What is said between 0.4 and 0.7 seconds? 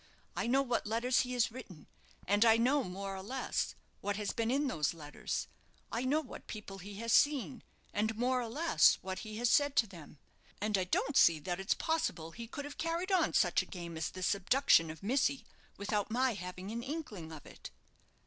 know